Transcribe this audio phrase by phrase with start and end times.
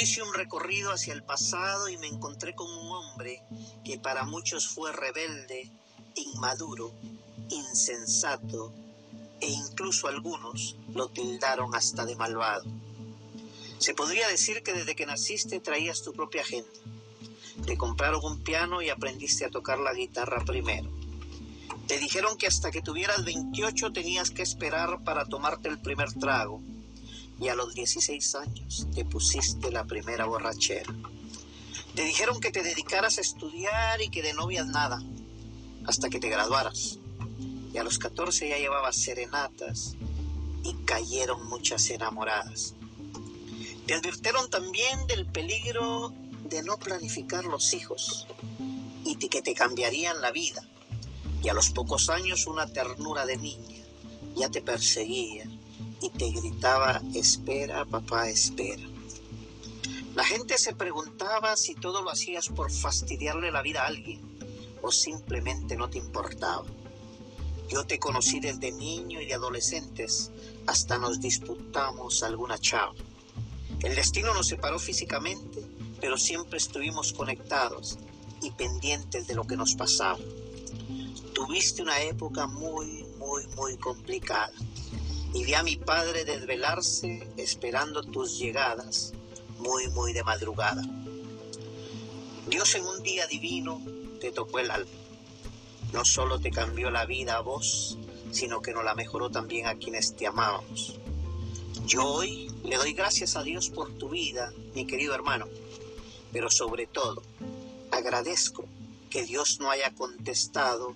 [0.00, 3.42] hice un recorrido hacia el pasado y me encontré con un hombre
[3.84, 5.70] que para muchos fue rebelde,
[6.14, 6.92] inmaduro,
[7.48, 8.72] insensato
[9.40, 12.64] e incluso algunos lo tildaron hasta de malvado.
[13.78, 16.70] Se podría decir que desde que naciste traías tu propia agenda.
[17.66, 20.90] Te compraron un piano y aprendiste a tocar la guitarra primero.
[21.86, 26.60] Te dijeron que hasta que tuvieras 28 tenías que esperar para tomarte el primer trago
[27.38, 30.94] y a los 16 años te pusiste la primera borrachera.
[31.94, 35.02] Te dijeron que te dedicaras a estudiar y que de novias nada,
[35.86, 36.98] hasta que te graduaras.
[37.72, 39.94] Y a los 14 ya llevabas serenatas
[40.62, 42.74] y cayeron muchas enamoradas.
[43.86, 46.12] Te advirtieron también del peligro
[46.48, 48.26] de no planificar los hijos
[49.04, 50.66] y que te cambiarían la vida.
[51.42, 53.84] Y a los pocos años una ternura de niña
[54.34, 55.48] ya te perseguía
[56.00, 58.82] y te gritaba, espera, papá, espera.
[60.14, 64.20] La gente se preguntaba si todo lo hacías por fastidiarle la vida a alguien
[64.82, 66.64] o simplemente no te importaba.
[67.68, 70.30] Yo te conocí desde niño y de adolescentes,
[70.66, 72.94] hasta nos disputamos alguna chava.
[73.82, 75.66] El destino nos separó físicamente,
[76.00, 77.98] pero siempre estuvimos conectados
[78.42, 80.18] y pendientes de lo que nos pasaba.
[81.34, 84.52] Tuviste una época muy, muy, muy complicada
[85.34, 89.12] y vi a mi padre desvelarse esperando tus llegadas,
[89.58, 90.82] muy, muy de madrugada.
[92.46, 93.80] Dios en un día divino
[94.20, 94.90] te tocó el alma.
[95.92, 97.98] No solo te cambió la vida a vos,
[98.30, 100.94] sino que nos la mejoró también a quienes te amábamos.
[101.86, 105.46] Yo hoy le doy gracias a Dios por tu vida, mi querido hermano,
[106.32, 107.22] pero sobre todo
[107.90, 108.64] agradezco
[109.10, 110.94] que Dios no haya contestado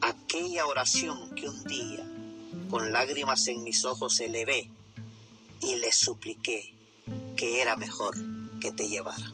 [0.00, 2.04] aquella oración que un día
[2.72, 4.70] con lágrimas en mis ojos elevé
[5.60, 6.74] y le supliqué
[7.36, 8.14] que era mejor
[8.62, 9.30] que te llevara.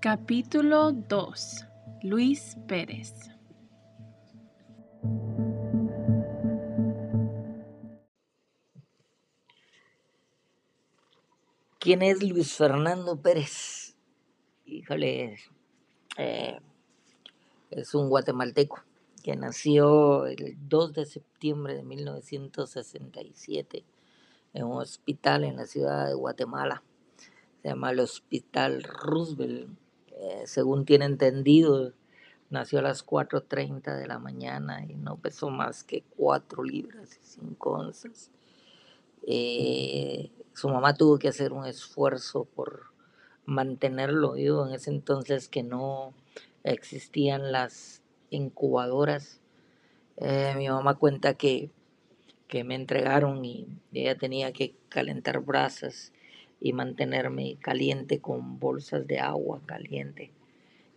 [0.00, 1.64] Capítulo 2
[2.02, 3.14] Luis Pérez
[11.80, 13.94] ¿Quién es Luis Fernando Pérez?
[14.66, 15.36] Híjole,
[16.16, 16.58] eh,
[17.70, 18.82] es un guatemalteco
[19.22, 23.84] que nació el 2 de septiembre de 1967
[24.54, 26.82] en un hospital en la ciudad de Guatemala.
[27.62, 29.70] Se llama el Hospital Roosevelt.
[30.16, 31.92] Eh, según tiene entendido,
[32.50, 37.20] nació a las 4.30 de la mañana y no pesó más que 4 libras y
[37.22, 38.32] 5 onzas.
[39.22, 42.86] Eh, su mamá tuvo que hacer un esfuerzo por
[43.46, 46.14] mantenerlo vivo en ese entonces que no
[46.64, 49.40] existían las incubadoras.
[50.16, 51.70] Eh, mi mamá cuenta que,
[52.48, 56.12] que me entregaron y ella tenía que calentar brasas
[56.60, 60.32] y mantenerme caliente con bolsas de agua caliente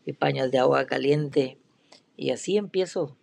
[0.08, 1.60] y paños de agua caliente.
[2.18, 3.16] Y así empiezo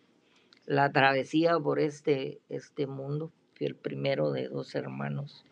[0.67, 3.33] la travesía por este, este mundo.
[3.57, 5.45] Fui el primero de dos hermanos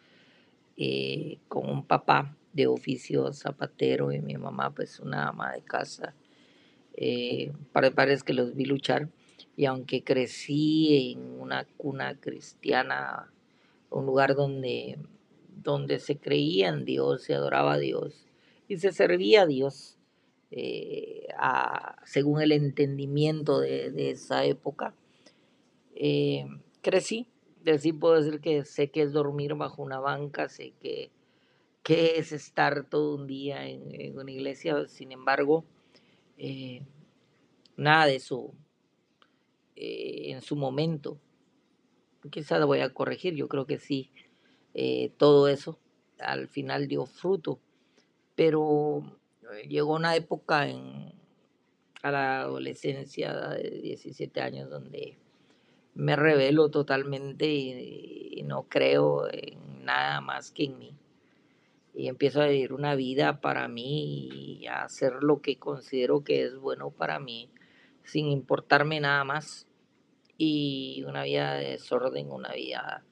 [0.77, 6.15] eh, con un papá de oficio zapatero y mi mamá pues una ama de casa.
[6.95, 9.11] Eh, para padres que los vi luchar
[9.55, 13.33] y aunque crecí en una cuna cristiana,
[13.91, 14.99] un lugar donde,
[15.63, 18.27] donde se creía en Dios, se adoraba a Dios
[18.69, 19.97] y se servía a Dios
[20.51, 21.27] eh,
[22.05, 24.95] según el entendimiento de, esa época,
[25.95, 26.47] eh,
[26.83, 27.29] crecí
[27.79, 31.11] sí puedo decir que sé que es dormir bajo una banca, sé que,
[31.89, 35.65] es estar todo un día en, una iglesia, sin embargo,
[36.37, 36.83] eh,
[37.77, 38.53] nada de eso
[39.77, 41.19] eh, en su momento.
[42.31, 44.11] Quizás voy a corregir, yo creo que sí,
[44.75, 45.79] eh, todo eso
[46.19, 47.61] al final dio fruto,
[48.35, 49.03] pero
[49.69, 51.13] llegó una época en,
[52.03, 55.19] a la adolescencia de 17 años donde
[55.97, 60.95] me revelo totalmente y, no creo en nada más que en mí.
[61.95, 64.29] Y empiezo a vivir una vida para mí
[64.61, 67.51] y a hacer lo que considero que es bueno para mí,
[68.05, 69.67] sin importarme nada más.
[70.39, 73.05] Y una vida de desorden, una vida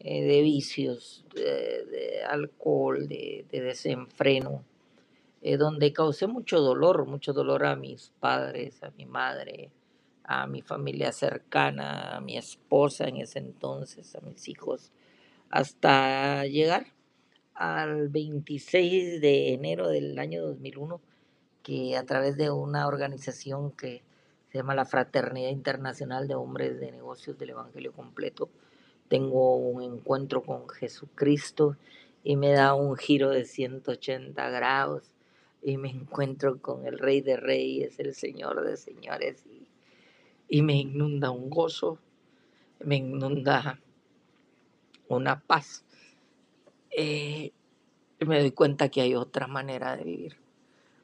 [0.00, 4.64] eh, de vicios, de, alcohol, de, desenfreno,
[5.42, 9.70] eh, donde causé mucho dolor, mucho dolor a mis padres, a mi madre,
[10.26, 14.92] a mi familia cercana, a mi esposa en ese entonces, a mis hijos,
[15.50, 16.88] hasta llegar
[17.54, 21.00] al 26 de enero del año 2001,
[21.62, 24.02] que a través de una organización que
[24.50, 28.50] se llama la Fraternidad Internacional de Hombres de Negocios del Evangelio Completo,
[29.08, 31.76] tengo un encuentro con Jesucristo
[32.24, 35.12] y me da un giro de 180 grados
[35.62, 39.44] y me encuentro con el Rey de Reyes, el Señor de Señores
[40.48, 41.98] y, me inunda un gozo,
[42.80, 43.80] me inunda
[45.08, 45.84] una paz.
[46.90, 47.52] Eh,
[48.20, 50.36] me doy cuenta que hay otra manera de vivir,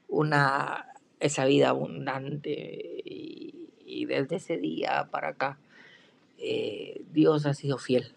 [0.08, 0.86] una,
[1.20, 3.58] esa vida abundante y,
[4.06, 5.58] desde ese día para acá
[6.38, 8.14] eh, Dios ha sido fiel,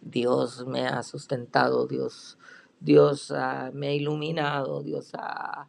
[0.00, 2.38] Dios me ha sustentado, Dios,
[2.78, 3.32] Dios
[3.72, 5.68] me ha iluminado, Dios ha,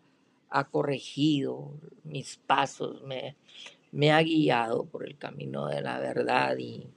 [0.51, 1.71] ha corregido
[2.03, 3.35] mis pasos, me,
[3.91, 6.89] me ha guiado por el camino de la verdad y,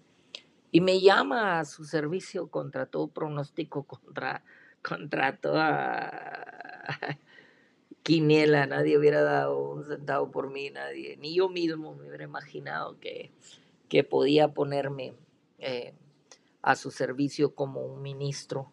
[0.70, 4.42] y me llama a su servicio contra todo pronóstico, contra,
[4.82, 6.98] contra toda
[8.02, 8.66] quiniela.
[8.66, 13.32] Nadie hubiera dado un centavo por mí, nadie, ni yo mismo me hubiera imaginado que,
[13.88, 15.14] que podía ponerme
[15.58, 15.94] eh,
[16.62, 18.70] a su servicio como un ministro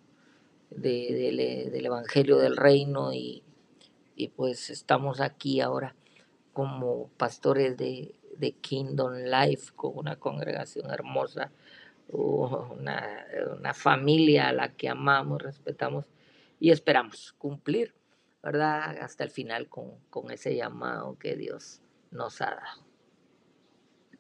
[0.70, 3.44] del Evangelio del Reino y,
[4.16, 5.96] y, pues estamos aquí ahora
[6.54, 11.52] como pastores de, de Kingdom Life con una congregación hermosa
[12.12, 13.26] una,
[13.58, 16.06] una familia a la que amamos, respetamos
[16.60, 17.94] y esperamos cumplir,
[18.44, 18.98] ¿verdad?
[19.02, 21.82] Hasta el final con, con ese llamado que Dios
[22.12, 22.91] nos ha dado.